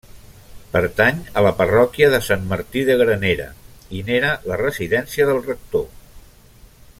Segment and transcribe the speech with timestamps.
[0.75, 3.47] Pertany a la parròquia de Sant Martí de Granera,
[3.99, 5.87] i n'era la residència del rector.